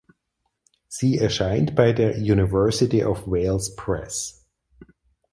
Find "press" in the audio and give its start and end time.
3.75-4.47